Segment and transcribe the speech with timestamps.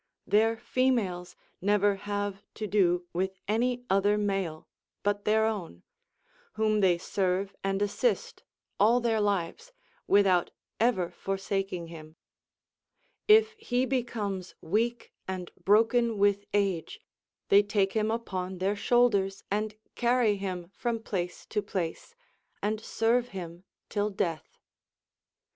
[0.25, 4.67] Their females never have to do with any other male
[5.03, 5.83] but their own,
[6.53, 8.41] whom they serve and assist
[8.79, 9.71] all their lives,
[10.07, 12.15] without ever forsaking him.
[13.27, 16.99] If he becomes weak and broken with age,
[17.49, 22.15] they take him upon their shoulders and carry him from place to place,
[22.59, 24.57] and serve him till death.